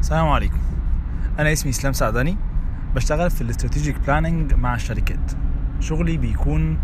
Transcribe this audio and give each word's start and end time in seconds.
السلام 0.00 0.28
عليكم. 0.28 0.58
أنا 1.38 1.52
اسمي 1.52 1.70
إسلام 1.70 1.92
سعداني. 1.92 2.36
بشتغل 2.94 3.30
في 3.30 3.40
ال 3.40 3.46
strategic 3.46 3.96
planning 4.06 4.54
مع 4.54 4.74
الشركات. 4.74 5.32
شغلي 5.80 6.16
بيكون 6.16 6.78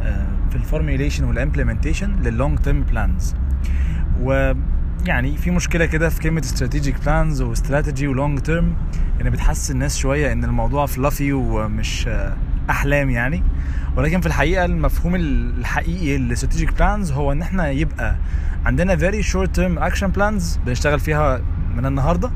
آه، 0.00 0.26
في 0.50 0.56
ال 0.56 0.62
formulation 0.62 1.24
وال 1.24 1.35
implementation 1.35 2.10
لل 2.10 2.26
long 2.26 2.58
term 2.58 2.82
plans 2.82 3.34
ويعني 4.20 5.36
في 5.36 5.50
مشكلة 5.50 5.86
كده 5.86 6.08
في 6.08 6.20
كلمة 6.20 6.40
strategic 6.40 7.04
plans 7.04 7.42
و 7.42 7.49
strategy 7.49 8.08
و 8.08 8.14
long 8.14 8.38
term 8.38 8.74
إن 9.20 9.30
بتحسس 9.30 9.70
الناس 9.70 9.96
شوية 9.98 10.32
إن 10.32 10.44
الموضوع 10.44 10.86
fluffy 10.86 11.32
ومش 11.32 12.08
آه، 12.08 12.36
أحلام 12.70 13.10
يعني. 13.10 13.42
ولكن 13.96 14.20
في 14.20 14.26
الحقيقة 14.26 14.64
المفهوم 14.64 15.14
الحقيقي 15.14 16.18
لل 16.18 16.28
strategic 16.28 16.74
plans 16.74 17.12
هو 17.12 17.32
إن 17.32 17.42
إحنا 17.42 17.70
يبقى 17.70 18.16
عندنا 18.66 18.96
very 18.96 19.24
short 19.24 19.48
term 19.56 19.92
action 19.92 20.08
plans 20.18 20.58
بنشتغل 20.66 21.00
فيها 21.00 21.40
من 21.76 21.86
النهارده 21.86 22.30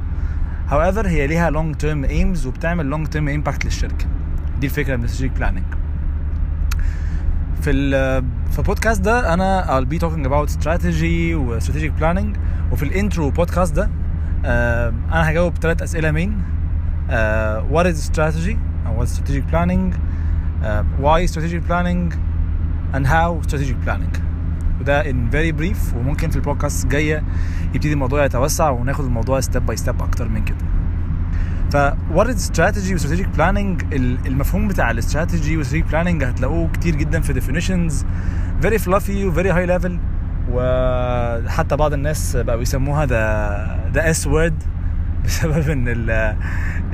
however 0.70 1.06
هي 1.06 1.26
ليها 1.26 1.50
long 1.50 1.74
term 1.82 2.08
aims 2.10 2.46
وبتعمل 2.46 2.94
long 2.94 3.08
term 3.08 3.48
impact 3.48 3.64
للشركه 3.64 4.06
دي 4.60 4.66
الفكرة 4.66 4.96
من 4.96 5.08
strategic 5.08 5.40
planning 5.40 5.76
في 7.62 7.70
ال 7.70 8.24
في 8.50 8.58
البودكاست 8.58 9.00
ده 9.00 9.34
أنا 9.34 9.64
I'll 9.80 9.94
be 9.94 9.98
talking 9.98 10.26
about 10.26 10.62
strategy 10.62 11.34
و 11.34 11.60
strategic 11.60 12.00
planning 12.00 12.38
وفي 12.72 12.82
الانترو 12.82 13.30
بودكاست 13.30 13.74
ده 13.74 13.90
آه، 14.44 14.88
أنا 14.88 15.30
هجاوب 15.30 15.58
ثلاث 15.58 15.82
اسئله 15.82 16.10
مين 16.10 16.42
آه، 17.10 17.64
what 17.72 17.86
is 17.86 18.10
strategy 18.10 18.56
أو 18.86 19.04
what 19.04 19.08
is 19.08 19.10
strategic 19.10 19.52
planning 19.52 19.94
آه، 20.64 20.84
why 21.02 21.30
strategic 21.30 21.70
planning 21.70 22.14
and 22.94 23.06
how 23.06 23.48
strategic 23.48 23.76
planning 23.86 24.18
وده 24.80 25.02
in 25.02 25.16
very 25.32 25.52
brief. 25.60 25.96
وممكن 25.96 26.30
في 26.30 26.36
البودكاست 26.36 26.84
الجاية 26.84 27.22
يبتدي 27.74 27.92
الموضوع 27.92 28.24
يتوسع 28.24 28.70
وناخد 28.70 29.04
الموضوع 29.04 29.40
step 29.40 29.66
by 29.66 29.76
step 29.76 30.02
أكتر 30.02 30.28
من 30.28 30.44
كده. 30.44 30.56
ف 31.70 31.76
what 32.14 32.26
is 32.26 32.38
strategy 32.52 32.92
و 32.92 32.98
strategic 32.98 33.26
planning? 33.38 33.84
ال- 33.92 34.26
المفهوم 34.26 34.68
بتاع 34.68 34.90
الاستراتيجي 34.90 35.56
و 35.56 35.64
strategic 35.64 35.90
planning 35.92 36.24
هتلاقوه 36.24 36.68
كتير 36.72 36.96
جدا 36.96 37.20
في 37.20 37.40
definitions. 37.40 37.92
very 38.66 38.78
fluffy 38.78 39.10
و 39.24 39.34
very 39.34 39.52
high 39.54 39.80
level. 39.82 39.92
وحتى 40.52 41.76
بعض 41.76 41.92
الناس 41.92 42.36
بقوا 42.36 42.62
يسموها 42.62 43.06
the 43.06 43.94
the 43.96 44.00
S 44.16 44.26
word 44.26 44.54
بسبب 45.24 45.70
إن 45.70 45.88
ال 45.88 46.10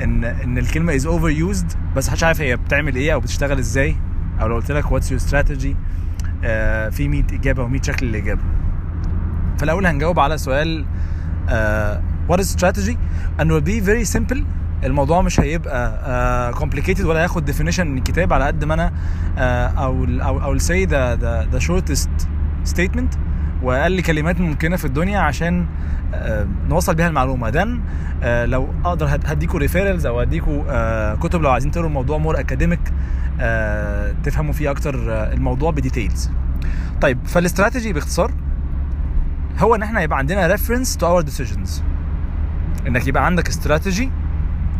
ان 0.02 0.24
إن 0.24 0.58
الكلمة 0.58 0.98
is 0.98 1.02
overused. 1.02 1.76
بس 1.96 2.08
محدش 2.08 2.24
عارف 2.24 2.40
هي 2.40 2.56
بتعمل 2.56 2.96
إيه 2.96 3.14
أو 3.14 3.20
بتشتغل 3.20 3.58
إزاي. 3.58 3.96
أو 4.40 4.46
لو 4.48 4.54
قلت 4.54 4.72
لك 4.72 4.84
your 4.84 5.22
strategy 5.30 5.66
آه، 5.66 5.74
آه، 6.44 6.88
في 6.88 7.08
100 7.08 7.22
إجابة 7.32 7.68
و100 7.68 7.82
شكل 7.82 8.06
للإجابة. 8.06 8.40
فالأول 9.58 9.86
هنجاوب 9.86 10.18
على 10.18 10.38
سؤال 10.38 10.84
what 12.28 12.38
is 12.38 12.50
strategy 12.50 12.98
انه 13.40 13.58
be 13.58 13.80
very 13.80 14.04
simple 14.04 14.44
الموضوع 14.84 15.22
مش 15.22 15.40
هيبقى 15.40 16.00
آه، 16.04 16.50
complicated 16.50 17.04
ولا 17.04 17.20
هياخد 17.20 17.44
definition 17.44 17.86
من 17.86 17.98
الكتاب 17.98 18.32
على 18.32 18.44
قد 18.44 18.64
ما 18.64 18.74
أنا 18.74 18.92
أو 19.78 20.04
أو 20.04 20.42
أو 20.42 20.58
say 20.58 20.84
the 20.84 21.14
the 21.52 21.58
shortest 21.58 22.10
statement 22.64 23.14
واقل 23.62 24.00
كلمات 24.00 24.40
ممكنة 24.40 24.76
في 24.76 24.84
الدنيا 24.84 25.18
عشان 25.18 25.66
uh, 26.12 26.16
نوصل 26.68 26.94
بيها 26.94 27.08
المعلومة. 27.08 27.50
then 27.50 27.68
uh, 28.22 28.26
لو 28.26 28.68
أقدر 28.84 29.06
هد- 29.14 29.26
هديكوا 29.26 29.58
referrals 29.60 30.06
أو 30.06 30.20
هديكوا 30.20 30.62
uh, 30.62 31.18
كتب 31.18 31.42
لو 31.42 31.50
عايزين 31.50 31.70
تقروا 31.70 31.88
الموضوع 31.88 32.18
more 32.18 32.40
academic 32.40 32.80
تفهموا 34.24 34.52
فيه 34.52 34.70
أكتر 34.70 34.94
الموضوع 35.32 35.70
ب 35.70 35.78
details 35.78 36.30
طيب 37.00 37.18
فالاستراتيجي 37.26 37.92
باختصار 37.92 38.32
هو 39.58 39.74
إن 39.74 39.82
إحنا 39.82 40.00
يبقى 40.02 40.18
عندنا 40.18 40.56
reference 40.56 40.88
to 40.96 41.02
our 41.02 41.24
decisions. 41.30 41.70
إنك 42.86 43.06
يبقى 43.06 43.26
عندك 43.26 43.48
استراتيجي 43.48 44.10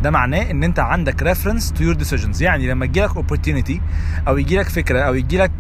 ده 0.03 0.11
معناه 0.11 0.50
إن 0.50 0.65
أنت 0.65 0.78
عندك 0.78 1.34
reference 1.34 1.62
to 1.62 1.81
your 1.81 1.98
decisions. 2.05 2.41
يعني 2.42 2.69
لما 2.69 2.84
يجيلك 2.84 3.11
opportunity 3.11 3.81
أو 4.28 4.39
يجيلك 4.39 4.69
فكرة 4.69 5.00
أو 5.00 5.15
يجيلك 5.15 5.50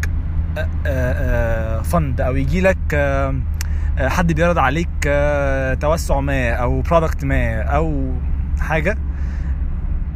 fund 1.82 2.20
أو 2.20 2.36
يجيلك 2.36 2.78
آه، 2.94 3.34
آه، 3.98 4.08
حد 4.08 4.32
بيعرض 4.32 4.58
عليك 4.58 4.88
آه، 5.06 5.74
توسع 5.74 6.20
ما 6.20 6.50
أو 6.52 6.80
product 6.80 7.24
ما 7.24 7.62
أو 7.62 8.12
حاجة 8.60 8.98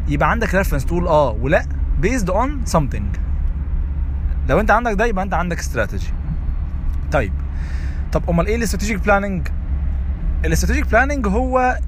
يبقى 0.09 0.31
عندك 0.31 0.55
reference 0.55 0.85
تقول 0.85 1.07
آه 1.09 1.31
ولا 1.31 1.63
based 2.03 2.27
on 2.29 2.71
something. 2.73 3.19
لو 4.49 4.61
أنت 4.61 4.71
عندك 4.71 4.93
ده 4.93 5.07
يبقى 5.07 5.25
أنت 5.25 5.35
عندك 5.35 5.59
استراتيجي 5.59 6.13
طيب 7.13 7.33
طب 8.13 8.31
أمال 8.31 8.47
إيه 8.47 8.57
ال 8.57 8.62
strategic 8.62 9.05
planning 9.05 9.49
ال 10.45 10.49
strategic 10.49 10.91
planning 10.91 11.27
هو 11.27 11.79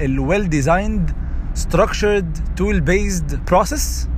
ال 0.00 0.10
well 0.10 0.48
designed 0.48 1.10
structured 1.56 2.60
tool 2.60 2.80
based 2.80 3.36
process 3.52 4.08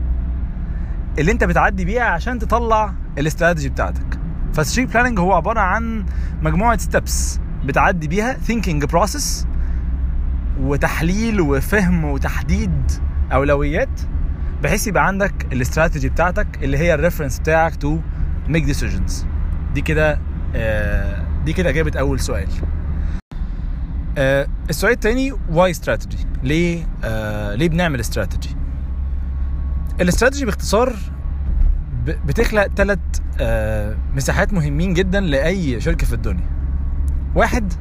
اللي 1.18 1.32
انت 1.32 1.44
بتعدي 1.44 1.84
بيها 1.84 2.04
عشان 2.04 2.38
تطلع 2.38 2.94
الاستراتيجي 3.18 3.68
بتاعتك. 3.68 4.18
فال 4.54 4.61
strategic 4.61 4.94
planning 4.96 5.18
هو 5.18 5.32
عبارة 5.32 5.60
عن 5.60 6.04
مجموعة 6.42 6.76
steps 6.78 7.40
بتعدي 7.64 8.08
بيها 8.08 8.36
thinking 8.48 8.86
process 8.96 9.46
وتحليل 10.60 11.40
وفهم 11.40 12.04
وتحديد 12.04 12.92
أولويات 13.32 14.00
بحيث 14.62 14.86
يبقى 14.86 15.06
عندك 15.06 15.52
الاستراتيجي 15.52 16.08
بتاعتك 16.08 16.46
اللي 16.62 16.78
هي 16.78 16.94
ال 16.94 16.99
reference 16.99 17.38
بتاعك 17.38 17.76
to 17.76 17.98
make 18.48 18.64
decisions 18.64 19.26
دي 19.74 19.80
كده 19.80 20.18
آه، 20.56 21.24
دي 21.44 21.52
كده 21.52 21.68
اجابه 21.70 22.00
أول 22.00 22.20
سؤال. 22.20 22.48
آه، 24.18 24.46
السؤال 24.70 24.92
التاني 24.92 25.32
why 25.50 25.70
strategy 25.70 26.26
ليه 26.42 26.86
آه، 27.04 27.54
ليه 27.54 27.68
بنعمل 27.68 28.00
strategy 28.00 28.56
ال 30.00 30.05
strategy 30.05 30.44
باختصار 30.44 30.92
بتخلق 32.04 32.66
ثلاث 32.66 32.98
مساحات 34.14 34.52
مهمين 34.52 34.94
جدا 34.94 35.20
لأي 35.20 35.80
شركة 35.80 36.06
في 36.06 36.12
الدنيا 36.12 36.46
واحد 37.34 37.72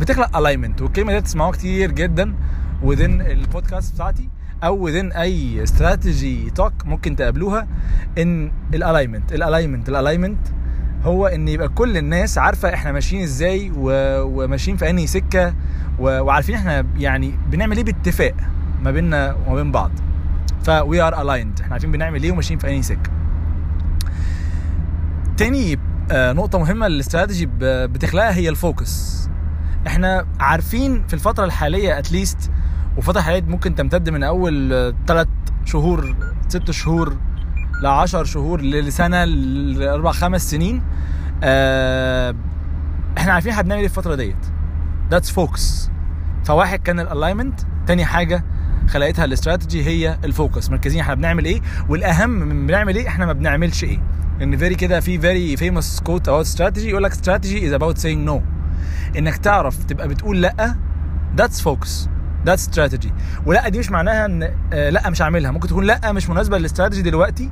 بتخلق 0.00 0.36
alignment 0.36 0.82
والكلمة 0.82 1.12
دي 1.12 1.20
تسمعوها 1.20 1.52
كتير 1.52 1.90
جدا 1.90 2.34
within 2.82 3.00
البودكاست 3.30 3.94
بتاعتي 3.94 4.28
أو 4.64 4.88
within 4.90 5.16
أي 5.16 5.62
strategy 5.62 6.50
talk 6.50 6.72
ممكن 6.86 7.16
تقابلوها 7.16 7.66
إن 8.18 8.52
ال 8.74 8.80
alignment 8.80 9.32
ال 9.32 9.38
alignment 9.38 9.88
ال 9.88 9.93
alignment 9.93 10.38
هو 11.04 11.26
إن 11.26 11.48
يبقى 11.48 11.68
كل 11.68 11.96
الناس 11.96 12.38
عارفة 12.38 12.74
إحنا 12.74 12.92
ماشيين 12.92 13.22
إزاي. 13.22 13.72
وماشيين 13.76 14.76
في 14.76 14.90
أنهي 14.90 15.06
سكة. 15.06 15.54
وعارفين 15.98 16.54
إحنا 16.54 16.86
يعني 16.96 17.34
بنعمل 17.50 17.76
إيه 17.76 17.84
باتفاق 17.84 18.34
ما 18.82 18.90
بيننا 18.90 19.36
وما 19.46 19.54
بين 19.62 19.72
بعض 19.72 19.90
ف 20.66 20.70
we 20.70 20.96
are 21.10 21.14
aligned. 21.14 21.60
إحنا 21.62 21.72
عارفين 21.72 21.92
بنعمل 21.92 22.22
إيه 22.22 22.32
وماشيين 22.32 22.58
في 22.58 22.68
انهي 22.68 22.82
سكه 22.82 23.10
تاني 25.36 25.78
آه، 26.10 26.32
نقطة 26.32 26.58
مهمة 26.58 26.88
للاستراتيجي 26.88 27.46
ب- 27.46 27.58
بتخلقها 27.92 28.34
هي 28.34 28.48
ال 28.48 28.59
focus 28.59 29.16
إحنا 29.86 30.26
عارفين 30.40 31.06
في 31.06 31.14
الفترة 31.14 31.44
الحالية 31.44 31.98
at 31.98 32.13
least 32.13 32.50
والفترة 32.96 33.18
الحالية 33.18 33.42
ممكن 33.42 33.74
تمتد 33.74 34.10
من 34.10 34.22
أول 34.22 34.94
ثلاث 35.06 35.28
شهور 35.64 36.14
ست 36.48 36.70
شهور 36.70 37.16
ل 37.82 37.86
10 37.86 38.24
شهور 38.24 38.60
لسنة 38.60 39.24
لاربع 39.24 40.12
خمس 40.12 40.50
سنين 40.50 40.82
آه، 41.42 42.34
إحنا 43.18 43.32
عارفين 43.32 43.52
بنعمل 43.62 43.80
إيه 43.80 43.88
في 43.88 43.98
الفترة 43.98 44.14
ديت. 44.14 44.36
that's 45.10 45.30
focus 45.30 45.90
فواحد 46.44 46.78
كان 46.78 47.00
ال 47.00 47.06
alignment 47.06 47.60
تاني 47.86 48.04
حاجة 48.04 48.44
خلقتها 48.88 49.24
الاستراتيجي 49.24 49.84
هي 49.84 50.18
ال 50.24 50.31
focus. 50.31 50.70
مركزين 50.70 51.00
إحنا 51.00 51.14
بنعمل 51.14 51.44
إيه؟ 51.44 51.60
والأهم 51.88 52.30
من 52.30 52.66
بنعمل 52.66 52.96
إيه؟ 52.96 53.08
إحنا 53.08 53.26
ما 53.26 53.32
بنعملش 53.32 53.84
إيه. 53.84 53.98
إن 54.42 54.56
very 54.56 54.74
كده 54.74 55.00
في 55.00 55.18
very 55.18 55.56
famous 55.56 56.00
quote 56.00 56.28
about 56.30 56.46
strategy 56.56 56.78
يقول 56.78 57.02
لك 57.02 57.12
strategy 57.14 57.62
is 57.70 57.80
about 57.80 58.02
saying 58.02 58.28
no. 58.28 58.40
إنك 59.18 59.36
تعرف 59.36 59.84
تبقى 59.84 60.08
بتقول 60.08 60.42
لأ 60.42 60.76
that's 61.40 61.60
focus. 61.60 62.08
That's 62.46 62.62
strategy. 62.74 63.08
ولأ 63.46 63.68
دي 63.68 63.78
مش 63.78 63.90
معناها 63.90 64.26
إن 64.26 64.42
آه، 64.72 64.90
لأ 64.90 65.10
مش 65.10 65.22
هعملها. 65.22 65.50
ممكن 65.50 65.68
تكون 65.68 65.84
لأ 65.84 66.12
مش 66.12 66.30
مناسبة 66.30 66.58
للاستراتيجي 66.58 67.02
دلوقتي. 67.02 67.50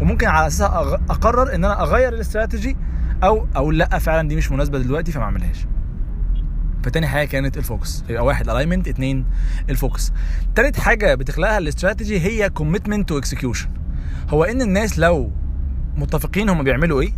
وممكن 0.00 0.26
على 0.26 0.46
أساسها 0.46 1.00
أقرر 1.10 1.54
إن 1.54 1.64
أنا 1.64 1.82
أغير 1.82 2.12
الاستراتيجي 2.12 2.76
أو 3.24 3.46
أقول 3.56 3.78
لأ 3.78 3.98
فعلا 3.98 4.28
دي 4.28 4.36
مش 4.36 4.52
مناسبة 4.52 4.78
دلوقتي 4.78 5.12
فما 5.12 5.24
أعملهاش. 5.24 5.66
فتاني 6.86 7.06
حاجة 7.06 7.26
كانت 7.26 7.56
ال 7.56 7.63
focus. 7.63 8.04
يبقى 8.08 8.24
واحد 8.24 8.48
alignment 8.48 8.88
اتنين 8.88 9.26
ال 9.70 9.76
focus. 9.76 10.12
تالت 10.54 10.78
حاجة 10.80 11.14
بتخلقها 11.14 11.58
الاستراتيجي 11.58 12.20
هي 12.20 12.50
commitment 12.50 13.08
to 13.08 13.18
execution 13.18 13.68
هو 14.28 14.44
إن 14.44 14.62
الناس 14.62 14.98
لو 14.98 15.30
متفقين 15.96 16.48
هم 16.48 16.62
بيعملوا 16.62 17.00
إيه 17.00 17.12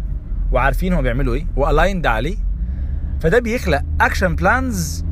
وعارفين 0.53 0.93
هم 0.93 1.03
بيعملوا 1.03 1.35
إيه 1.35 1.47
و 1.57 1.63
aligned 1.63 2.07
عليه 2.07 2.37
فده 3.21 3.39
بيخلق 3.39 3.83
action 4.01 4.37
plans 4.37 5.05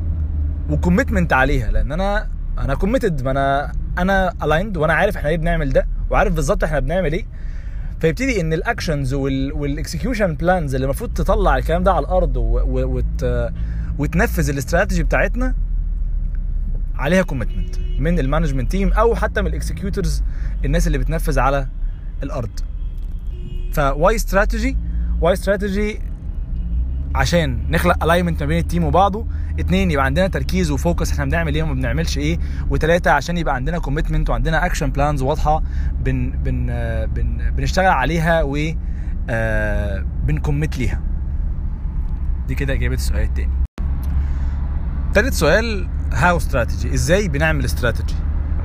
و 0.69 0.75
commitment 0.75 1.33
عليها. 1.33 1.71
لأن 1.71 1.91
أنا 1.91 2.27
أنا 2.57 2.75
committed 2.75 3.23
ما 3.23 3.31
أنا 3.31 3.71
أنا 3.97 4.33
aligned 4.43 4.77
وأنا 4.77 4.93
عارف 4.93 5.17
إحنا 5.17 5.29
ليه 5.29 5.37
بنعمل 5.37 5.69
ده 5.69 5.87
وعارف 6.09 6.33
بالظبط 6.33 6.63
إحنا 6.63 6.79
بنعمل 6.79 7.13
إيه. 7.13 7.25
فيبتدي 7.99 8.41
إن 8.41 8.53
ال 8.53 8.61
actions 8.61 9.13
وال 9.13 9.35
execution 9.35 10.35
plans 10.35 10.75
اللي 10.75 10.85
المفروض 10.85 11.13
تطلع 11.13 11.57
الكلام 11.57 11.83
ده 11.83 11.91
على 11.93 12.05
الأرض 12.05 12.33
وت 12.37 13.25
وتنفذ 13.97 14.49
الاستراتيجي 14.49 15.03
بتاعتنا 15.03 15.55
عليها 16.95 17.21
commitment 17.21 17.75
من 17.99 18.19
ال 18.19 18.24
management 18.24 18.71
team 18.71 18.93
أو 18.93 19.15
حتى 19.15 19.41
من 19.41 19.47
ال 19.47 19.55
executors 19.55 20.23
الناس 20.65 20.87
اللي 20.87 20.97
بتنفذ 20.97 21.39
على 21.39 21.67
الأرض. 22.23 22.49
ف 23.73 24.15
why 24.15 24.31
strategy? 24.31 24.77
Why 25.21 25.33
strategy? 25.33 25.99
عشان 27.15 27.59
نخلق 27.69 28.03
alignment 28.03 28.43
ما 28.43 28.47
بين 28.47 28.57
ال 28.59 28.64
team 28.64 28.83
وبعضه. 28.83 29.25
اتنين 29.59 29.91
يبقى 29.91 30.05
عندنا 30.05 30.27
تركيز 30.27 30.71
و 30.71 30.78
focus 30.78 31.11
إحنا 31.11 31.25
بنعمل 31.25 31.55
إيه 31.55 31.63
وما 31.63 31.73
بنعملش 31.73 32.17
إيه. 32.17 32.39
وتلاتة 32.69 33.11
عشان 33.11 33.37
يبقى 33.37 33.55
عندنا 33.55 33.79
commitment 33.79 34.29
وعندنا 34.29 34.65
action 34.65 34.91
plans 34.91 35.21
واضحة 35.21 35.63
بن 36.03 36.29
بن 36.29 36.65
بن 37.05 37.51
بنشتغل 37.51 37.85
عليها 37.85 38.43
و 38.43 38.57
آه، 39.29 40.05
بن 40.23 40.37
commit 40.37 40.77
ليها. 40.77 41.01
دي 42.47 42.55
كده 42.55 42.73
إجابة 42.73 42.95
السؤال 42.95 43.21
التاني. 43.21 43.56
تالت 45.17 45.33
سؤال 45.33 45.87
how 46.13 46.37
strategy 46.37 46.93
إزاي 46.93 47.27
بنعمل 47.27 47.65
استراتيجي 47.65 48.13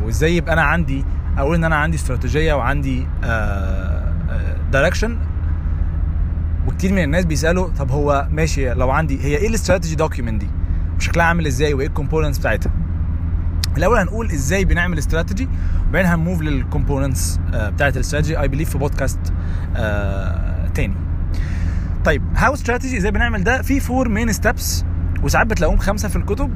وإزاي 0.04 0.36
يبقى 0.36 0.52
أنا 0.52 0.62
عندي 0.62 1.04
أقول 1.38 1.56
إن 1.56 1.64
أنا 1.64 1.76
عندي 1.76 1.96
استراتيجية 1.96 2.54
وعندي 2.54 3.06
direction 4.72 5.18
وكتير 6.66 6.92
من 6.92 7.02
الناس 7.02 7.24
بيسألوا 7.24 7.68
طب 7.68 7.90
هو 7.90 8.28
ماشي 8.30 8.74
لو 8.74 8.90
عندي 8.90 9.24
هي 9.24 9.36
إيه 9.36 9.48
ال 9.48 9.53
strategy 9.53 9.94
document 9.94 10.40
دي؟ 10.40 10.50
وشكلها 10.96 11.24
عامل 11.26 11.46
إزاي؟ 11.46 11.74
وإيه 11.74 11.86
ال 11.86 11.91
components 11.91 12.38
بتاعتها؟ 12.38 12.72
الأول 13.76 13.98
هنقول 13.98 14.30
إزاي 14.30 14.64
بنعمل 14.64 14.98
استراتيجي 14.98 15.48
وبعدين 15.88 16.10
هن 16.10 16.21
move 16.21 16.42
لل 16.42 16.59
components 16.59 17.40
بتاعت 17.54 17.96
ال 17.96 18.01
strategy 18.01 18.40
I 18.40 18.48
believe 18.48 18.70
في 18.70 18.78
بودكاست 18.78 19.18
آه 19.76 20.68
تاني. 20.74 20.94
طيب 22.04 22.22
how 22.36 22.54
strategy 22.54 22.98
إزاي 22.98 23.10
بنعمل 23.10 23.44
ده؟ 23.44 23.62
في 23.62 23.80
four 23.80 24.08
main 24.08 24.32
steps 24.32 24.84
وساعات 25.22 25.46
بتلاقوهم 25.46 25.78
خمسة 25.78 26.08
في 26.08 26.16
الكتب 26.16 26.50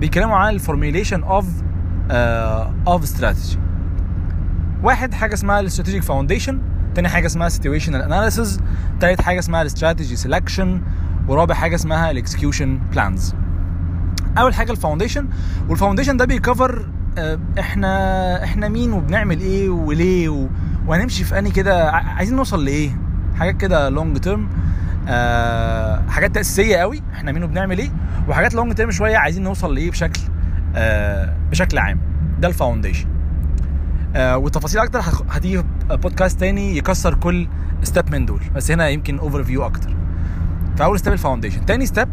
بيتكلموا 0.00 0.36
عن 0.36 0.54
ال 0.54 0.60
formulation 0.60 1.22
of 1.22 1.46
of 2.86 3.02
strategy 3.02 3.58
واحد 4.82 5.14
حاجة 5.14 5.34
اسمها 5.34 5.60
ال 5.60 5.64
strategic 5.64 6.02
foundation 6.02 6.60
تاني 6.94 7.08
حاجة 7.08 7.26
اسمها 7.26 7.48
situational 7.48 7.94
analysis 7.94 8.60
تالت 9.00 9.20
حاجة 9.20 9.38
اسمها 9.38 9.62
ال 9.62 9.68
strategy 9.68 10.16
selection 10.16 10.66
ورابع 11.28 11.54
حاجة 11.54 11.74
اسمها 11.74 12.10
ال 12.10 12.17
execution 12.17 12.78
plans 12.92 13.34
أول 14.38 14.54
حاجة 14.54 14.72
ال 14.72 14.77
foundation 14.77 15.28
وال 15.68 15.76
foundation 15.76 16.16
ده 16.16 16.24
بي 16.24 16.42
cover 16.42 16.86
آه، 17.18 17.38
إحنا 17.58 18.44
إحنا 18.44 18.68
مين 18.68 18.92
وبنعمل 18.92 19.40
إيه 19.40 19.70
وليه. 19.70 20.48
وهنمشي 20.86 21.24
في 21.24 21.38
اني 21.38 21.50
كده 21.50 21.90
عايزين 21.90 22.36
نوصل 22.36 22.64
لإيه؟ 22.64 22.90
حاجات 23.38 23.56
كده 23.56 23.88
long 23.88 24.18
term 24.18 24.48
آه 25.08 26.02
حاجات 26.08 26.34
تأسيسية 26.34 26.76
قوي. 26.76 27.02
إحنا 27.14 27.32
مين 27.32 27.42
وبنعمل 27.44 27.78
إيه؟ 27.78 27.90
وحاجات 28.28 28.54
long 28.54 28.72
term 28.74 28.90
شوية 28.90 29.16
عايزين 29.16 29.42
نوصل 29.42 29.74
لإيه 29.74 29.90
بشكل 29.90 30.20
آه 30.76 31.36
بشكل 31.50 31.78
عام. 31.78 32.00
ده 32.40 32.48
ال 32.48 32.53
foundation 32.53 33.06
آه 34.16 34.36
والتفاصيل 34.36 34.80
أكتر 34.80 35.00
هتيجي 35.30 35.58
في 35.58 35.64
بودكاست 35.96 36.40
تاني 36.40 36.76
يكسر 36.76 37.14
كل 37.14 37.48
step 37.82 38.12
من 38.12 38.26
دول. 38.26 38.40
بس 38.54 38.70
هنا 38.70 38.88
يمكن 38.88 39.18
overview 39.18 39.66
أكتر. 39.66 39.96
فأول 40.76 40.98
step 40.98 41.12
ال 41.12 41.17
foundation 41.17 41.66
تاني 41.66 41.86
step 41.86 42.08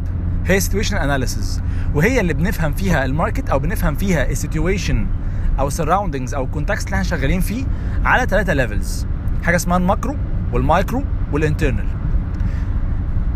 هي 0.46 0.62
situation 0.62 0.94
analysis 0.94 1.62
وهي 1.96 2.20
اللي 2.22 2.34
بنفهم 2.34 2.74
فيها 2.74 3.06
ال 3.06 3.12
market 3.12 3.50
أو 3.50 3.60
بنفهم 3.60 3.96
فيها 3.96 4.30
ال 4.30 4.38
situation 4.38 5.08
أو 5.60 5.68
ال 5.68 5.73
surroundings 5.73 6.34
أو 6.34 6.44
ال 6.44 6.49
context 6.49 6.86
اللي 6.86 6.94
إحنا 6.96 7.04
شغالين 7.04 7.42
فيه 7.42 7.66
على 8.06 8.26
ثلاثة 8.26 8.54
levels 8.54 9.08
حاجة 9.44 9.56
اسمها 9.56 9.78
ال 9.78 9.84
macro 9.84 10.16
وال 10.54 10.68
micro 10.68 11.04
وال 11.32 11.43
internal 11.43 11.86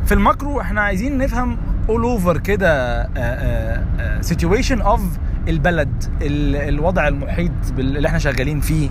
في 0.05 0.13
ال 0.13 0.21
macro 0.21 0.61
إحنا 0.61 0.81
عايزين 0.81 1.17
نفهم 1.17 1.57
all 1.89 2.03
over 2.03 2.37
كده 2.37 3.03
situation 4.21 4.81
of 4.81 5.01
البلد 5.47 6.03
ال- 6.21 6.55
الوضع 6.55 7.07
المحيط 7.07 7.51
اللي 7.79 8.07
إحنا 8.07 8.19
شغالين 8.19 8.59
فيه 8.59 8.89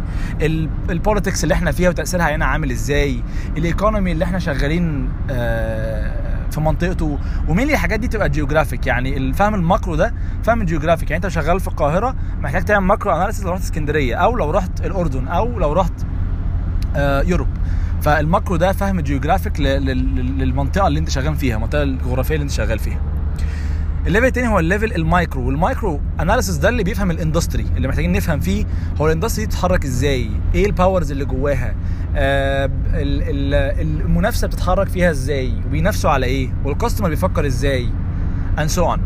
ال 0.91 0.97
politics 0.97 1.45
اللي 1.45 1.55
إحنا 1.55 1.73
فيها 1.73 1.89
وتأثيرها 1.89 2.35
هنا 2.37 2.45
عامل 2.45 2.71
إزاي 2.71 3.23
ال 3.57 3.64
economy 3.64 4.13
اللي 4.13 4.25
إحنا 4.25 4.39
شغالين 4.39 5.09
آه، 5.31 6.13
في 6.51 6.61
منطقته. 6.61 7.19
ومين 7.49 7.71
الحاجات 7.71 8.01
دي 8.01 8.09
تبقى 8.09 8.29
geographic 8.29 8.87
يعني 8.87 9.17
الفهم 9.17 9.55
ال 9.55 9.62
macro 9.62 9.95
ده 9.97 10.15
فهم 10.45 10.61
ال 10.61 10.65
geographic 10.65 11.11
يعني 11.11 11.25
انت 11.25 11.33
شغال 11.33 11.61
في 11.61 11.69
القاهرة 11.69 12.15
محتاج 12.41 12.65
تعمل 12.65 12.87
macro 12.87 13.13
analysis 13.13 13.45
لو 13.45 13.51
رحت 13.53 13.63
اسكندرية 13.63 14.15
أو 14.15 14.37
لو 14.37 14.51
رحت 14.51 14.87
الأردن 14.87 15.29
أو 15.29 15.59
لو 15.59 15.73
رحت 15.73 15.93
آه، 16.97 17.23
Europe. 17.23 17.49
فال 18.03 18.18
macro 18.18 18.57
ده 18.57 18.73
فهم 18.73 19.01
geographic 19.01 19.61
للمنطقة 19.61 20.87
اللي 20.87 20.99
انت 20.99 21.11
شغال 21.11 21.37
فيها 21.37 21.57
المنطقة 21.57 21.83
الجغرافية 21.83 22.35
اللي 22.35 22.43
انت 22.43 22.51
شغال 22.53 22.79
فيها. 22.79 23.01
ال 24.07 24.10
level 24.10 24.27
التاني 24.27 24.49
هو 24.49 24.59
ال 24.59 24.64
level 24.64 24.93
ال 24.95 25.03
micro 25.03 25.47
وال 25.47 25.62
micro 25.62 26.01
analysis 26.21 26.57
ده 26.57 26.69
اللي 26.69 26.85
بيفهم 26.85 27.11
ال 27.11 27.17
industry 27.17 27.67
اللي 27.77 27.89
محتاجين 27.89 28.13
نفهم 28.13 28.41
فيه 28.41 28.65
هو 29.01 29.07
ال 29.07 29.11
industry 29.11 29.47
بتتحرك 29.47 29.85
إزاي 29.85 30.31
إيه 30.55 30.67
ال 30.67 30.73
powers 30.73 31.13
اللي 31.13 31.25
جواها 31.25 31.75
آه 32.17 32.67
ال- 32.95 33.23
ال- 33.23 33.81
المنافسة 34.01 34.47
بتتحرك 34.47 34.89
فيها 34.89 35.11
إزاي 35.11 35.53
وبينافسوا 35.67 36.11
على 36.11 36.27
إيه 36.27 36.51
وال 36.65 36.74
customer 36.74 37.09
بيفكر 37.09 37.47
إزاي 37.47 37.89
and 38.59 38.71
so 38.71 38.83
on. 38.97 38.99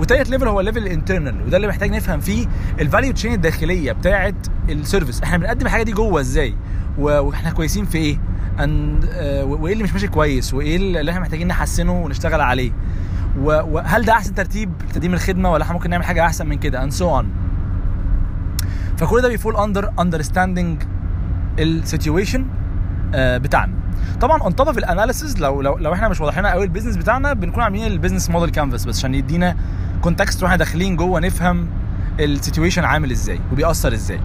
وتالت 0.00 0.30
level 0.30 0.48
هو 0.48 0.60
ال 0.60 0.63
level 0.63 0.78
ال 0.78 0.85
internal 0.85 1.42
وده 1.46 1.56
اللي 1.56 1.68
محتاج 1.68 1.90
نفهم 1.90 2.20
فيه 2.20 2.46
ال 2.80 2.85
value 2.85 3.12
chain 3.12 3.32
الداخلية 3.32 3.92
بتاعه 3.92 4.34
ال 4.70 4.76
service. 4.76 5.22
إحنا 5.22 5.36
بنقدم 5.38 5.66
الحاجة 5.66 5.82
دي 5.82 5.92
جوه 5.92 6.20
إزاي؟ 6.20 6.54
وإحنا 6.98 7.50
كويسين 7.50 7.84
في 7.84 7.98
إيه؟ 7.98 8.18
أن 8.60 9.00
آه، 9.12 9.44
وإيه 9.44 9.72
اللي 9.72 9.84
مش 9.84 9.92
ماشي 9.92 10.08
كويس؟ 10.08 10.54
وإيه 10.54 10.76
اللي 10.76 11.10
إحنا 11.10 11.20
محتاجين 11.20 11.48
نحسنه 11.48 11.92
ونشتغل 12.02 12.40
عليه؟ 12.40 12.72
وهل 13.38 14.04
ده 14.04 14.12
أحسن 14.12 14.34
ترتيب 14.34 14.72
لتقديم 14.90 15.14
الخدمة 15.14 15.52
ولا 15.52 15.62
إحنا 15.62 15.74
ممكن 15.74 15.90
نعمل 15.90 16.04
حاجة 16.04 16.26
أحسن 16.26 16.46
من 16.46 16.58
كده؟ 16.58 16.88
and 16.88 16.92
so 16.92 17.04
on. 17.22 17.24
فكل 18.96 19.22
ده 19.22 19.28
بي 19.28 19.37
fall 19.37 19.56
under 19.56 19.90
understanding 20.00 20.82
ال 21.58 21.67
situation 21.67 22.46
بتاعنا. 23.14 23.72
طبعا 24.20 24.40
on 24.42 24.56
top 24.56 24.78
ال 24.78 24.85
analysis 24.85 25.40
لو 25.40 25.62
لو 25.62 25.78
لو 25.78 25.92
إحنا 25.92 26.08
مش 26.08 26.20
واضحين 26.20 26.46
قوي 26.46 26.64
ال 26.64 26.68
business 26.68 26.96
بتاعنا 26.96 27.32
بنكون 27.32 27.62
عاملين 27.62 27.86
ال 27.86 27.91
business 27.91 28.30
model 28.30 28.50
canvas 28.50 28.84
بس 28.84 28.98
عشان 28.98 29.14
يدينا 29.14 29.56
context 30.00 30.42
وإحنا 30.42 30.56
داخلين 30.56 30.96
جوه 30.96 31.20
نفهم 31.20 31.68
ال 32.20 32.26
situation 32.26 32.84
عامل 32.84 33.10
إزاي 33.10 33.40
وبيأثر 33.52 33.92
إزاي. 33.92 34.20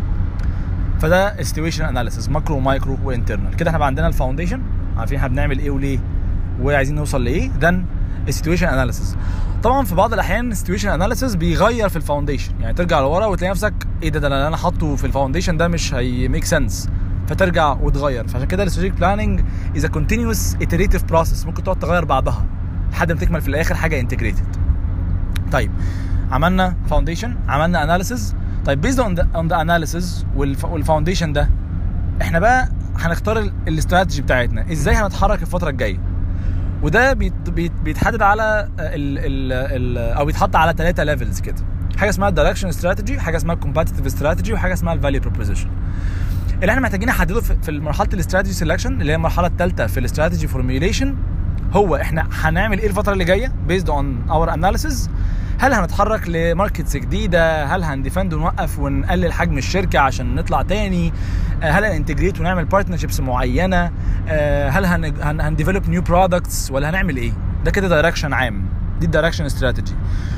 فده 1.06 1.40
ال 1.40 1.44
situation 1.44 1.86
analysis 1.86 2.30
macro 2.30 2.56
و 2.58 2.64
micro 2.64 2.98
و 3.04 3.09
internal 3.09 3.56
كده 3.56 3.70
إحنا 3.70 3.78
بقى 3.80 3.88
عندنا 3.88 4.08
ال 4.08 4.12
foundation 4.12 4.62
عارفين 4.98 5.18
إحنا 5.18 5.28
بنعمل 5.30 5.60
إيه 5.60 5.70
وليه 5.70 6.00
وعايزين 6.62 6.96
نوصل 6.96 7.24
لإيه؟ 7.24 7.52
then 7.60 7.86
ال 8.28 8.32
situation 8.32 8.68
analysis 8.68 9.18
طبعا 9.64 9.86
في 9.86 9.96
بعض 9.96 10.14
الأحيان 10.14 10.52
ال 10.52 10.55
situation 10.55 10.90
analysis 10.90 11.36
بيغير 11.36 11.90
في 11.90 11.96
ال 11.96 12.02
foundation 12.02 12.62
يعني 12.62 12.74
ترجع 12.74 13.00
لورا 13.00 13.26
وتلاقي 13.26 13.52
نفسك 13.52 13.74
إيه 14.04 14.10
ده 14.10 14.20
ده 14.20 14.28
اللي 14.28 14.48
أنا 14.48 14.58
حاطه 14.58 14.96
في 14.96 15.06
ال 15.08 15.12
foundation 15.12 15.58
ده 15.58 15.68
مش 15.68 15.94
هي 15.94 16.28
make 16.28 16.46
sense 16.46 16.90
فترجع 17.28 17.72
وتغير. 17.82 18.28
فعشان 18.28 18.48
كده 18.48 18.64
ال 18.64 18.67
strategic 18.67 19.00
planning 19.00 19.42
is 19.78 19.86
continuous 19.86 20.56
iterative 20.56 21.04
process 21.04 21.46
ممكن 21.46 21.64
تقعد 21.64 21.80
تغير 21.80 22.06
بعضها 22.06 22.46
لحد 22.92 23.12
ما 23.12 23.20
تكمل 23.20 23.42
في 23.42 23.48
الآخر 23.48 23.76
حاجة 23.76 24.00
integrated 24.00 24.56
طيب 25.52 25.72
عملنا 26.32 26.76
foundation 26.90 27.36
عملنا 27.48 27.84
analysis 27.84 28.36
طيب 28.66 28.82
based 28.82 29.00
on 29.36 29.48
the 29.48 29.62
analysis 29.62 30.26
وال 30.36 30.52
foundation 30.52 31.34
ده 31.34 31.50
إحنا 32.22 32.40
بقى 32.40 32.70
هنختار 33.00 33.40
ال- 33.40 33.54
الاستراتيجي 33.68 34.22
بتاعتنا. 34.22 34.72
إزاي 34.72 34.96
هنتحرك 34.96 35.42
الفترة 35.42 35.70
الجاية؟ 35.70 36.00
وده 36.84 37.14
بيت 37.14 37.34
بيت 37.50 37.72
بيتحدد 37.72 38.22
على 38.22 38.70
ال 38.80 39.18
ال 39.18 39.54
ال 39.54 39.98
أو 39.98 40.26
بيتحط 40.26 40.56
على 40.56 40.74
ثلاثة 40.78 41.04
levels 41.04 41.40
كده. 41.40 41.56
حاجة 41.98 42.10
اسمها 42.10 42.30
ال 42.30 42.33
direction 42.33 42.68
strategy 42.68 43.20
حاجة 43.20 43.38
اسمها 43.38 43.56
ال 43.56 43.60
competitive 43.60 44.06
strategy 44.06 44.54
وحاجة 44.54 44.74
اسمها 44.74 44.94
ال 44.94 44.98
value 44.98 45.22
proposition 45.22 45.70
اللي 46.54 46.70
إحنا 46.72 46.82
محتاجين 46.82 47.08
نحدده 47.10 47.42
في 47.42 47.72
مرحلة 47.72 48.10
ال 48.14 48.19
strategy 48.19 48.66
selection 48.66 48.86
اللي 48.86 49.12
هي 49.12 49.16
المرحلة 49.16 49.48
الثالثه 49.48 49.88
في 49.88 50.00
ال 50.00 50.05
strategy 50.05 50.48
formulation 50.48 51.16
هو 51.74 51.96
إحنا 51.96 52.28
هنعمل 52.32 52.80
إيه 52.80 52.88
الفترة 52.88 53.14
اللي 53.14 53.24
جاية 53.26 53.52
based 53.68 53.90
on 53.90 54.30
our 54.30 54.54
analysis 54.54 55.10
هل 55.60 55.74
هنتحرك 55.74 56.28
ل 56.30 56.38
markets 56.38 56.98
جديدة؟ 56.98 57.66
هل 57.66 57.84
هن 57.84 57.96
defend 57.96 58.34
ونوقف 58.34 58.80
ونقلل 58.80 59.34
حجم 59.34 59.58
الشركة 59.58 60.00
عشان 60.00 60.36
نطلع 60.36 60.62
تاني؟ 60.62 61.14
آه، 61.64 61.72
هل 61.72 61.86
هن 61.86 61.95
integrate 61.95 62.40
ونعمل 62.40 62.66
partnerships 62.66 63.20
معينة؟ 63.20 63.92
آه، 64.28 64.70
هل 64.70 64.86
هن 65.42 65.52
develop 65.52 65.90
new 65.90 66.02
products 66.02 66.72
ولا 66.72 66.90
هنعمل 66.90 67.18
إيه؟ 67.18 67.32
ده 67.66 67.72
كده 67.72 67.88
direction 67.88 68.34
عام. 68.34 68.66
دي 69.00 69.06
ال 69.06 69.10
direction 69.10 69.46
strategy 69.46 69.94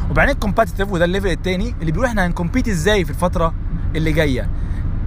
وبعدين 0.09 0.33
ال 0.35 0.40
competitive 0.40 0.91
وده 0.91 1.05
ال 1.05 1.09
level 1.09 1.27
الثاني 1.27 1.75
اللي 1.81 1.91
بيقول 1.91 2.07
إحنا 2.07 2.25
هن 2.25 2.35
compete 2.35 2.67
إزاي 2.67 3.05
في 3.05 3.09
الفترة 3.11 3.53
اللي 3.95 4.11
جاية؟ 4.11 4.49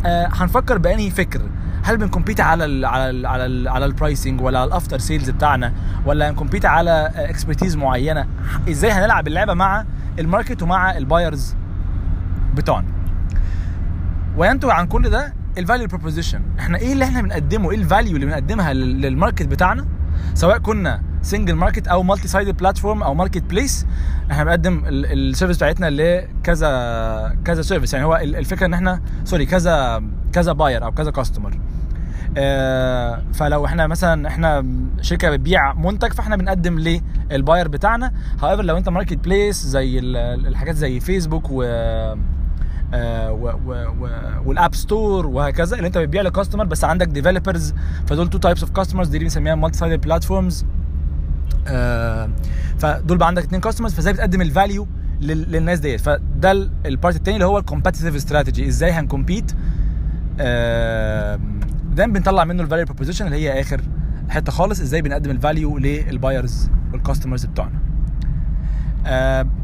آه، 0.07 0.29
هنفكر 0.33 0.79
بأنهي 0.79 1.11
فكر؟ 1.11 1.41
هل 1.83 1.97
بن 1.97 2.06
compete 2.06 2.41
على 2.41 2.65
ال 2.65 2.85
على 2.85 3.11
ال 3.11 3.27
على 3.27 3.47
ال 3.47 3.69
على 3.69 3.85
ال 3.87 3.93
pricing 3.93 4.41
ولا 4.41 4.59
على 4.59 4.69
ال 4.69 4.74
after 4.74 4.99
sales 4.99 5.31
بتاعنا؟ 5.31 5.73
ولا 6.07 6.31
هن 6.31 6.39
compete 6.39 6.67
على 6.67 7.13
expertise 7.17 7.77
معينة؟ 7.77 8.27
إزاي 8.71 8.91
هنلعب 8.91 9.27
اللعبة 9.29 9.55
مع 9.55 9.85
ال 10.19 10.25
market 10.25 10.63
ومع 10.63 10.97
ال 10.97 11.05
buyers 11.05 11.55
بتوعنا. 12.55 12.87
وينتج 14.37 14.71
عن 14.71 14.87
كل 14.87 15.11
ده 15.11 15.35
ال 15.59 15.63
value 15.63 15.87
proposition 15.87 16.43
إحنا 16.59 16.79
إيه 16.79 16.93
اللي 16.93 17.05
إحنا 17.05 17.23
بنقدمه؟ 17.23 17.71
إيه 17.71 17.77
ال 17.77 17.83
value 17.83 18.15
اللي 18.17 18.27
بنقدمها 18.27 18.73
لل- 18.73 19.01
لل 19.03 19.14
market 19.14 19.47
بتاعنا؟ 19.47 19.87
سواء 20.35 20.59
كنا 20.59 21.03
single 21.23 21.55
market 21.55 21.89
أو 21.89 22.03
multi 22.03 22.29
sided 22.29 22.57
platform 22.57 23.03
أو 23.03 23.15
marketplace 23.15 23.87
إحنا 24.31 24.45
بنقدم 24.45 24.83
ال 24.87 24.95
service 24.95 25.57
بتاعتنا 25.57 25.91
لكذا 25.91 27.37
كذا 27.45 27.63
service 27.63 27.95
يعني 27.95 28.07
هو 28.07 28.17
ال- 28.17 28.37
الفكرة 28.37 28.67
إن 28.67 28.75
إحنا 28.75 29.01
sorry 29.25 29.47
كذا 29.47 30.03
كذا 30.33 30.53
buyer 30.53 30.85
أو 30.85 30.93
كذا 30.93 31.11
customer 31.11 31.59
آه، 32.37 33.23
فلو 33.35 33.67
إحنا 33.67 33.87
مثلا 33.87 34.29
إحنا 34.29 34.67
شركة 35.01 35.31
بتبيع 35.31 35.73
منتج 35.75 36.13
فإحنا 36.13 36.37
بنقدم 36.37 36.79
لل 37.31 37.42
buyer 37.42 37.69
بتاعنا. 37.69 38.13
However 38.41 38.45
لو 38.61 38.77
أنت 38.77 38.89
marketplace 38.89 39.67
زي 39.67 39.99
ال- 39.99 40.17
الحاجات 40.47 40.75
زي 40.75 41.01
فيسبوك 41.01 41.47
و 41.51 41.63
آه، 42.95 43.31
وال 44.47 44.58
app 44.58 44.75
store 44.75 45.27
وهكذا 45.27 45.77
اللي 45.77 45.87
أنت 45.87 45.99
بتبيع 45.99 46.23
ل 46.23 46.27
customer 46.27 46.65
بس 46.65 46.85
عندك 46.85 47.07
developers 47.07 47.75
فدول 48.07 48.31
two 48.31 48.39
types 48.39 48.63
of 48.63 48.71
customers 48.73 49.09
دي 49.09 49.19
بنسميها 49.19 49.55
multi 49.55 49.79
sided 49.79 50.01
platforms 50.01 50.65
فدول 52.79 53.19
بقى 53.19 53.27
عندك 53.29 53.43
اتنين 53.45 53.61
customers 53.61 53.95
فإزاي 53.95 54.13
بتقدم 54.13 54.41
ال 54.43 54.50
value 54.50 54.87
للناس 55.21 55.79
ديت؟ 55.81 56.01
فده 56.01 56.53
ال- 56.53 56.71
ال 56.87 56.93
part 56.93 57.17
التاني 57.17 57.37
اللي 57.37 57.47
هو 57.47 57.59
ال 57.59 57.63
competitive 57.63 58.15
strategy 58.15 58.69
إزاي 58.69 58.91
هن 58.91 59.04
compete 59.04 59.53
ده 61.97 62.07
بنطلع 62.07 62.45
منه 62.45 62.63
ال 62.63 62.66
value 62.66 62.85
proposition 62.85 63.27
اللي 63.27 63.37
هي 63.37 63.61
آخر 63.61 63.81
حتة 64.29 64.53
خالص 64.53 64.81
إزاي 64.81 65.03
بنقدم 65.03 65.31
ال 65.31 65.39
value 65.39 65.79
لل 65.79 66.02
buyers 66.02 66.71
وال 66.93 67.02
customers 67.02 67.45
بتوعنا. 67.45 67.81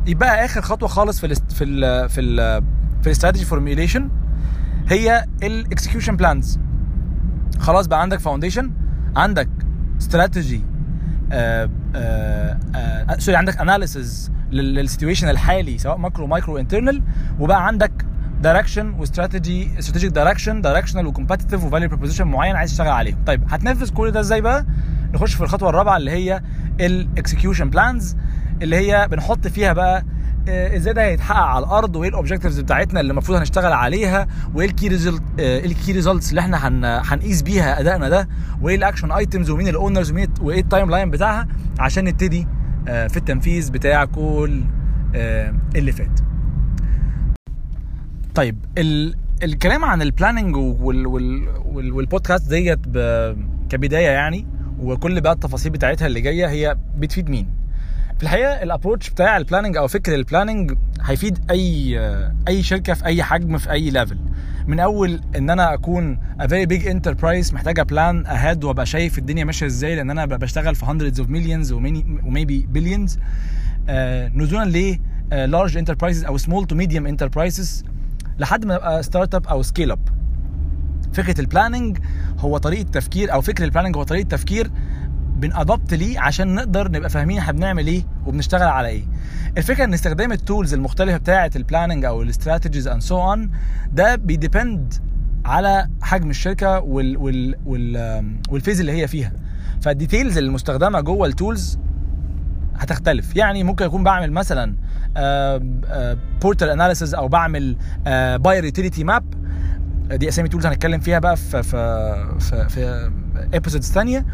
يبقى 0.06 0.44
آخر 0.44 0.60
خطوة 0.60 0.88
خالص 0.88 1.20
في 1.20 1.26
ال 1.26 1.36
في 1.36 1.64
ال 1.64 2.08
في 2.08 2.20
ال 2.20 2.62
في 3.00 3.06
ال 3.06 3.11
strategy 3.11 3.44
formulation 3.44 4.08
هي 4.88 5.24
ال 5.42 5.50
execution 5.50 6.16
plans 6.16 6.58
خلاص 7.58 7.86
بقى 7.86 8.02
عندك 8.02 8.18
foundation 8.20 8.70
عندك 9.16 9.48
strategy 10.00 10.60
sorry 13.18 13.36
عندك 13.36 13.60
analysis 13.60 14.32
لل 14.50 14.65
situation 14.65 15.28
الحالي 15.28 15.78
سواء 15.78 15.96
macro 15.96 16.26
micro 16.26 16.58
internal 16.58 17.02
وبقى 17.40 17.66
عندك 17.66 18.05
direction 18.46 18.90
و 18.90 18.99
strategy 18.99 19.68
strategic 19.78 20.10
direction 20.12 20.60
directional 20.60 21.06
و 21.06 21.11
competitive 21.11 21.64
و 21.64 21.68
value 21.68 21.88
proposition 21.88 22.26
معين 22.26 22.56
عايز 22.56 22.70
تشتغل 22.70 22.88
عليهم 22.88 23.18
طيب 23.26 23.42
هتنفذ 23.48 23.90
كل 23.94 24.10
ده 24.10 24.20
إزاي 24.20 24.40
بقى؟ 24.40 24.66
نخش 25.14 25.34
في 25.34 25.40
الخطوة 25.40 25.68
الرابعة 25.68 25.96
اللي 25.96 26.10
هي 26.10 26.42
ال 26.80 26.89
execution 26.89 27.70
plans 27.70 28.16
اللي 28.62 28.76
هي 28.76 29.08
بنحط 29.10 29.46
فيها 29.46 29.72
بقى 29.72 30.04
آه، 30.48 30.76
إزاي 30.76 30.92
ده 30.94 31.02
هيتحقق 31.02 31.36
على 31.44 31.64
الأرض 31.64 31.96
وإيه 31.96 32.08
ال 32.08 32.13
objectives 32.13 32.60
بتاعتنا 32.60 33.00
اللي 33.00 33.10
المفروض 33.10 33.38
هنشتغل 33.38 33.72
عليها 33.72 34.26
وإيه 34.54 34.66
ال 34.68 34.73
key 34.73 34.88
result 34.88 35.22
إيه 35.38 35.66
ال 35.66 35.73
key 35.73 35.92
results 35.92 36.30
اللي 36.30 36.40
إحنا 36.40 36.68
هن 36.68 36.84
هنقيس 36.84 37.42
بيها 37.42 37.80
أدائنا 37.80 38.08
ده 38.08 38.28
وإيه 38.62 38.76
ال 38.76 38.81
action 38.81 39.12
items 39.12 39.50
ومين 39.50 39.68
ال 39.68 39.75
owners 39.75 40.12
وإيه 40.40 40.60
ال 40.60 40.90
timeline 40.90 41.10
بتاعها 41.10 41.48
عشان 41.78 42.04
نبتدي 42.04 42.46
آه، 42.88 43.06
في 43.06 43.16
التنفيذ 43.16 43.70
بتاع 43.70 44.04
كل 44.04 44.62
آه، 45.14 45.54
اللي 45.76 45.92
فات. 45.92 46.20
طيب 48.36 48.64
ال... 48.78 49.14
الكلام 49.42 49.84
عن 49.84 50.02
ال 50.02 50.08
planning 50.08 50.56
وال... 50.56 51.06
وال... 51.06 51.48
وال... 51.64 51.92
والبودكاست 51.92 52.48
ديت 52.48 52.78
ب... 52.86 52.96
كبداية 53.68 54.08
يعني 54.08 54.46
وكل 54.80 55.20
بقى 55.20 55.32
التفاصيل 55.32 55.72
بتاعتها 55.72 56.06
اللي 56.06 56.20
جاية 56.20 56.48
هي 56.48 56.76
بتفيد 56.98 57.30
مين؟ 57.30 57.48
في 58.16 58.22
الحقيقة 58.22 58.62
ال 58.62 58.68
approach 58.68 59.10
بتاع 59.10 59.36
ال 59.36 59.41
planning 59.41 59.76
أو 59.76 59.88
فكر 59.88 60.14
ال 60.14 60.21
planning 60.21 60.72
هيفيد 61.02 61.38
اي 61.50 61.98
أي 62.48 62.62
شركة 62.62 62.94
في 62.94 63.04
أي 63.04 63.22
حجم 63.22 63.58
في 63.58 63.70
أي 63.70 63.90
level 63.90 64.18
من 64.66 64.80
أول 64.80 65.20
إن 65.36 65.50
أنا 65.50 65.74
أكون 65.74 66.18
a 66.40 66.44
very 66.44 66.66
big 66.72 66.82
enterprise 66.86 67.54
محتاجة 67.54 67.82
plan 67.82 68.26
ahead 68.26 68.64
وأبقى 68.64 68.86
شايف 68.86 69.18
الدنيا 69.18 69.44
ماشية 69.44 69.66
إزاي 69.66 69.96
لأن 69.96 70.10
أنا 70.10 70.26
بشتغل 70.26 70.74
في 70.74 70.86
hundreds 70.86 71.18
of 71.18 71.26
millions 71.26 71.72
و 71.72 71.88
maybe 71.88 72.68
آه، 73.88 74.28
نزولا 74.28 74.64
ل 74.64 74.98
large 75.30 75.76
enterprises 75.76 76.24
أو 76.24 76.36
small 76.38 76.66
to 76.66 76.74
medium 76.74 77.06
enterprises 77.06 77.84
لحد 78.38 78.64
ما 78.64 78.76
ابقى 78.76 79.02
startup 79.02 79.46
أو 79.46 79.62
scale 79.62 79.90
up 79.90 79.98
فكرة 81.12 81.40
ال 81.40 81.47
planning 81.47 81.98
هو 82.38 82.58
طريقة 82.58 82.90
تفكير 82.90 83.32
أو 83.32 83.40
فكر 83.40 83.64
ال 83.64 83.68
planning 83.68 83.96
هو 83.96 84.02
طريقة 84.02 84.28
تفكير 84.28 84.70
بن 85.36 85.53
adapt 85.53 85.94
ليه 85.94 86.20
عشان 86.20 86.54
نقدر 86.54 86.90
نبقى 86.90 87.10
فاهمين 87.10 87.38
إحنا 87.38 87.52
بنعمل 87.52 87.86
إيه 87.86 88.02
وبنشتغل 88.26 88.68
على 88.68 88.88
إيه. 88.88 89.02
الفكرة 89.58 89.84
إن 89.84 89.94
استخدام 89.94 90.32
ال 90.32 90.39
tools 90.39 90.74
المختلفة 90.74 91.16
بتاعة 91.16 91.50
ال 91.56 91.62
planning 91.62 92.04
أو 92.04 92.22
ال 92.22 92.28
strategies 92.28 92.88
and 92.88 93.02
so 93.02 93.22
on 93.22 93.50
ده 93.92 94.14
بي 94.16 94.36
depend 94.36 94.94
على 95.44 95.88
حجم 96.02 96.30
الشركة 96.30 96.80
وال 96.80 97.16
وال 97.16 97.54
وال 97.66 98.36
وال 98.50 98.59
phase 98.59 98.80
اللي 98.80 98.92
هي 98.92 99.08
فيها. 99.08 99.32
فال 99.82 99.95
details 99.95 100.38
المستخدمة 100.38 101.00
جوه 101.00 101.26
ال 101.26 101.35
tools 101.35 101.78
هتختلف. 102.78 103.36
يعني 103.36 103.62
ممكن 103.64 103.84
اكون 103.84 104.04
بعمل 104.04 104.32
مثلا 104.32 104.76
portal 106.42 106.68
analysis 106.68 107.14
أو 107.14 107.28
بعمل 107.28 107.76
buyer 108.38 108.64
utility 108.64 109.04
map 109.04 109.24
دي 110.10 110.28
أسامي 110.28 110.48
tools 110.48 110.66
هنتكلم 110.66 111.00
فيها 111.00 111.18
بقى 111.18 111.36
في 111.36 111.62
في 111.62 112.36
في, 112.40 112.68
في 112.68 113.10
episodes 113.54 113.92
ثانية 113.92 114.26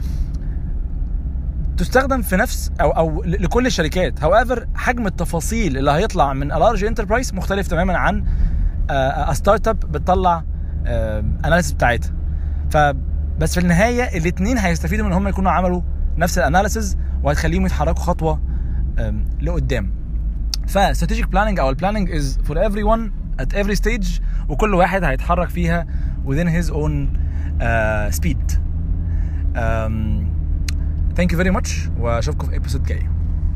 تستخدم 1.76 2.22
في 2.22 2.36
نفس 2.36 2.72
أو 2.80 2.90
أو 2.90 3.22
لكل 3.22 3.66
الشركات. 3.66 4.20
However 4.20 4.60
حجم 4.74 5.06
التفاصيل 5.06 5.78
اللي 5.78 5.90
هيطلع 5.90 6.32
من 6.32 6.48
large 6.48 6.84
enterprise 6.84 7.34
مختلف 7.34 7.68
تماما 7.68 7.96
عن 7.96 8.24
startup 9.34 9.80
بتطلع 9.80 10.44
analysis 11.44 11.72
بتاعتها. 11.72 12.12
فبس 12.70 13.54
في 13.54 13.60
النهاية 13.60 14.18
الاثنين 14.18 14.58
هيستفيدوا 14.58 15.04
من 15.06 15.12
إن 15.12 15.16
هم 15.16 15.28
يكونوا 15.28 15.50
عملوا 15.50 15.82
نفس 16.16 16.38
ال 16.38 16.45
analysis 16.45 16.98
وهتخليهم 17.22 17.66
يتحركوا 17.66 18.02
خطوة 18.02 18.40
لقدام. 19.42 19.92
ف 20.68 20.74
strategic 20.74 21.28
planning 21.28 21.58
أو 21.60 21.70
ال 21.70 22.10
planning 22.10 22.38
is 22.44 22.60
for 22.62 22.82
everyone 22.82 23.12
at 23.40 23.56
every 23.56 23.72
stage 23.72 24.20
وكل 24.48 24.74
واحد 24.74 25.04
هيتحرك 25.04 25.48
فيها 25.48 25.86
within 26.26 26.46
his 26.48 26.70
own 26.70 27.06
uh, 27.60 28.10
speed. 28.18 28.58
um, 29.54 30.26
thank 31.14 31.32
you 31.32 31.36
very 31.36 31.50
much 31.58 31.70
وأشوفكم 32.00 32.46
في 32.50 32.60
episode 32.60 32.82
جاي 32.88 33.11